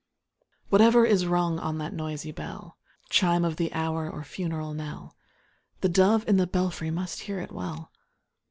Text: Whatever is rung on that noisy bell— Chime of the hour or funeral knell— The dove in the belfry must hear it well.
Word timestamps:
Whatever 0.69 1.05
is 1.05 1.27
rung 1.27 1.59
on 1.59 1.77
that 1.77 1.93
noisy 1.93 2.31
bell— 2.31 2.79
Chime 3.11 3.45
of 3.45 3.57
the 3.57 3.71
hour 3.71 4.09
or 4.09 4.23
funeral 4.23 4.73
knell— 4.73 5.15
The 5.81 5.89
dove 5.89 6.27
in 6.27 6.37
the 6.37 6.47
belfry 6.47 6.89
must 6.89 7.19
hear 7.19 7.37
it 7.39 7.51
well. 7.51 7.91